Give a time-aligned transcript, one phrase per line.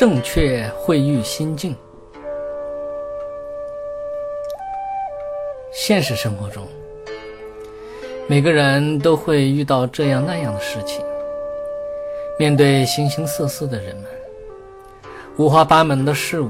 [0.00, 1.76] 正确会遇心境。
[5.70, 6.66] 现实生活中，
[8.26, 11.04] 每个人都会遇到这样那样的事情。
[12.38, 14.06] 面对形形色色的人们，
[15.36, 16.48] 五花八门的事物，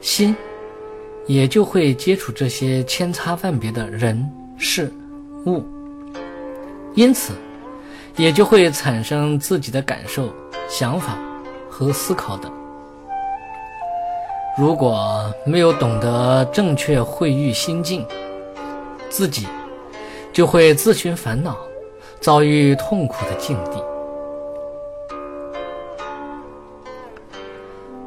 [0.00, 0.34] 心
[1.26, 4.92] 也就会接触这些千差万别的人事
[5.46, 5.62] 物，
[6.96, 7.32] 因此
[8.16, 10.34] 也就会产生自己的感受、
[10.68, 11.16] 想法
[11.76, 12.48] 和思考的。
[14.56, 18.06] 如果没有懂得正确会遇心境，
[19.10, 19.48] 自己
[20.32, 21.58] 就会自寻烦恼，
[22.20, 23.82] 遭遇痛苦的境地。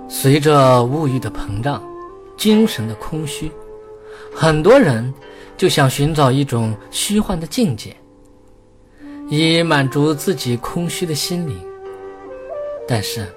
[0.08, 1.84] 随着物欲的膨胀，
[2.38, 3.52] 精神的空虚，
[4.34, 5.14] 很多人
[5.58, 7.94] 就想寻找一种虚幻的境界，
[9.30, 11.60] 以满足自己空虚的心灵。
[12.88, 13.28] 但是，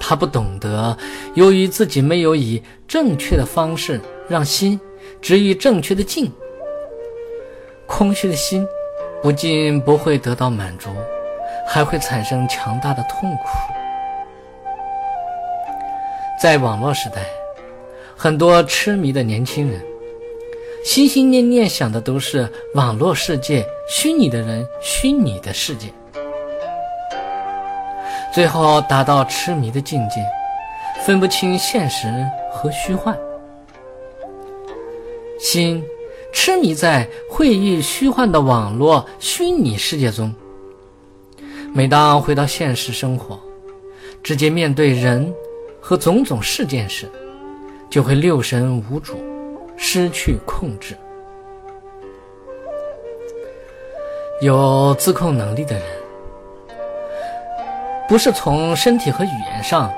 [0.00, 0.96] 他不懂得，
[1.34, 4.80] 由于自己没有以正确的方式让心
[5.20, 6.32] 止于正确的境，
[7.86, 8.66] 空虚的心
[9.22, 10.90] 不仅不会得到满足，
[11.66, 13.42] 还会产生强大的痛苦。
[16.40, 17.26] 在网络时代，
[18.16, 19.84] 很多痴迷的年轻人，
[20.84, 25.88] 心心念念想的都是网络世界、虚拟的人、虚拟的世界，
[28.32, 30.24] 最后达到痴迷的境界，
[31.04, 32.06] 分不清现实
[32.52, 33.16] 和虚幻，
[35.38, 35.84] 心
[36.32, 40.34] 痴迷在会遇虚幻的网络虚拟世界中。
[41.72, 43.38] 每当回到现实生活，
[44.22, 45.34] 直接面对人。
[45.80, 47.10] 和种种事件时，
[47.88, 49.16] 就会六神无主，
[49.74, 50.94] 失去控制。
[54.42, 55.84] 有自控能力的人，
[58.08, 59.92] 不是从身体和语言上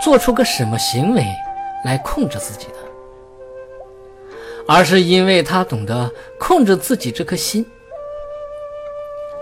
[0.00, 1.26] 做出个什么行为
[1.84, 2.74] 来控制自己的，
[4.66, 7.66] 而是因为他懂得控制自己这颗心，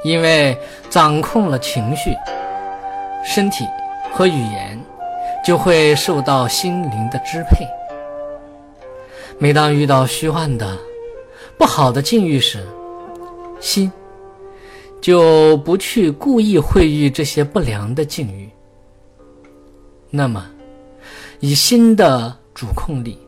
[0.03, 0.59] 因为
[0.89, 2.17] 掌控了情绪、
[3.25, 3.65] 身体
[4.13, 4.83] 和语言。
[5.45, 7.69] 就会受到心灵的支配。
[9.37, 10.75] 每当遇到虚幻的
[11.59, 12.67] 不好的境遇时，
[13.61, 13.93] 心
[15.05, 18.49] 就不去故意会遇这些不良的境遇。
[20.09, 20.51] 那么，
[21.41, 23.19] 以心的主控力，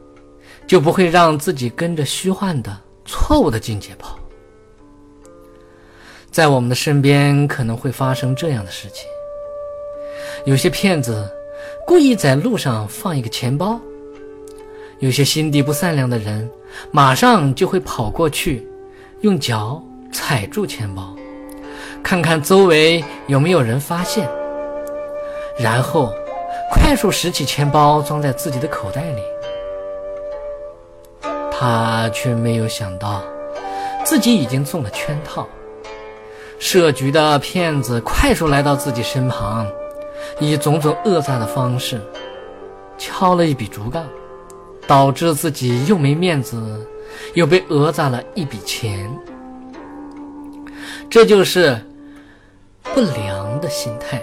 [0.66, 4.18] 就不会让自己跟着虚幻的错误的境界跑。
[6.30, 9.04] 在我们的身边可能会发生这样的事情：
[10.46, 11.30] 有些骗子。
[11.86, 13.78] 故意在路上放一个钱包，
[15.00, 16.48] 有些心地不善良的人，
[16.90, 18.66] 马上就会跑过去，
[19.20, 19.82] 用脚
[20.12, 21.15] 踩住钱包，
[22.06, 24.28] 看看周围有没有人发现，
[25.58, 26.12] 然后
[26.70, 29.22] 快速拾起钱包装在自己的口袋里。
[31.50, 33.24] 他却没有想到，
[34.04, 35.48] 自己已经中了圈套，
[36.60, 39.66] 设局的骗子快速来到自己身旁。
[40.38, 42.00] 以种种讹诈的方式
[42.96, 44.06] 敲了一笔竹杠，
[44.86, 46.86] 导致自己又没面子，
[47.34, 49.10] 又被讹诈了一笔钱。
[51.10, 51.80] 这就是
[52.94, 54.22] 不良的心态，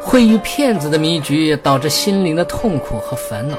[0.00, 3.56] 会遇骗子的迷局，导致心灵的痛苦和烦恼。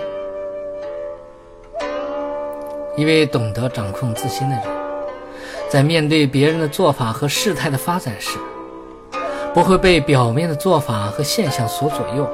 [2.96, 4.64] 一位懂得掌控自心的人，
[5.70, 8.38] 在面对别人的做法和事态的发展时，
[9.54, 12.30] 不会被表面的做法和现象所左右，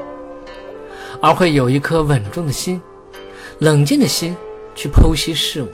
[1.21, 2.81] 而会有一颗稳重的心、
[3.59, 4.35] 冷静的心
[4.75, 5.67] 去剖析事物。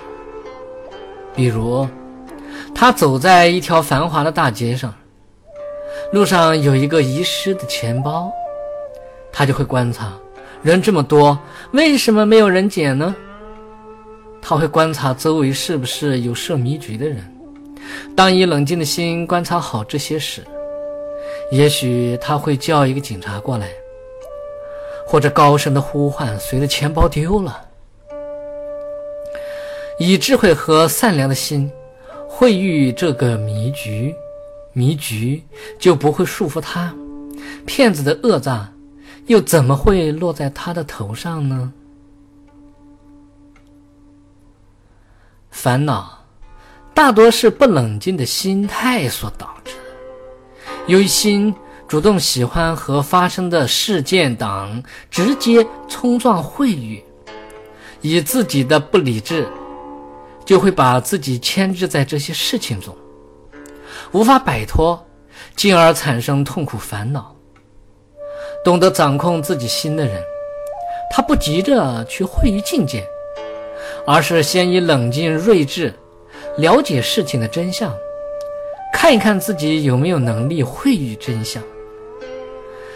[1.33, 1.87] 比如，
[2.73, 4.93] 他走在一条繁华的大街上，
[6.11, 8.31] 路上有一个遗失的钱包，
[9.31, 10.13] 他就会观察：
[10.61, 11.37] 人这么多，
[11.71, 13.13] 为什么没有人捡呢？
[14.41, 17.17] 他会观察周围是不是有设迷局的人。
[18.15, 20.41] 当以冷静的心观察好这些时，
[21.51, 23.67] 也许他会叫一个警察过来，
[25.05, 27.61] 或者高声的呼唤：“随着钱包丢了。”
[29.99, 31.71] 以智慧和善良的心
[32.27, 34.13] 会遇这个迷局，
[34.75, 35.41] 迷局
[35.79, 36.93] 就不会束缚他。
[37.65, 38.71] 骗子的恶诈
[39.25, 41.73] 又怎么会落在他的头上呢？
[45.49, 46.25] 烦恼
[46.93, 49.71] 大多是不冷静的心态所导致。
[50.87, 51.55] 由于心
[51.87, 57.01] 主动喜欢和发生的事件等直接冲撞会遇，
[58.01, 59.47] 以自己的不理智，
[60.43, 62.95] 就会把自己牵制在这些事情中，
[64.11, 65.05] 无法摆脱，
[65.55, 67.35] 进而产生痛苦烦恼。
[68.63, 70.21] 懂得掌控自己心的人，
[71.11, 73.05] 他不急着去会于境界，
[74.07, 75.93] 而是先以冷静睿智
[76.57, 77.95] 了解事情的真相，
[78.91, 81.61] 看一看自己有没有能力会于真相。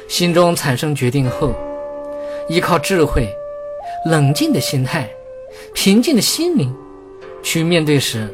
[0.07, 1.53] 心中产生决定后，
[2.47, 3.31] 依靠智慧、
[4.05, 5.07] 冷静的心态、
[5.73, 6.75] 平静的心灵
[7.43, 8.27] 去面对时，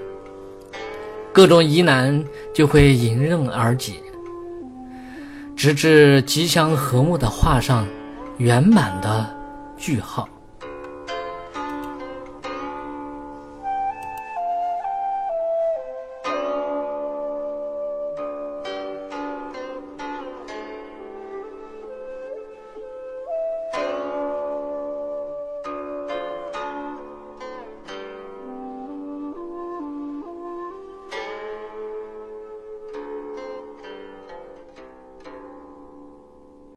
[1.35, 2.23] 各种疑难
[2.53, 3.95] 就会迎刃而解。
[5.53, 7.85] 直至吉祥和睦的画上
[8.37, 9.29] 圆满的
[9.75, 10.29] 句号。